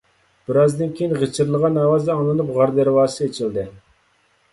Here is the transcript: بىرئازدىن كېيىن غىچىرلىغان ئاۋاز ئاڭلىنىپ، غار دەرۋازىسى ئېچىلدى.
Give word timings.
بىرئازدىن 0.45 0.93
كېيىن 0.99 1.11
غىچىرلىغان 1.23 1.77
ئاۋاز 1.81 2.09
ئاڭلىنىپ، 2.13 2.49
غار 2.57 2.73
دەرۋازىسى 2.79 3.29
ئېچىلدى. 3.29 3.67